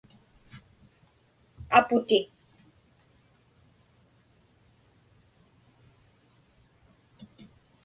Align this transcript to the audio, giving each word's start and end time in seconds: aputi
aputi 1.77 2.19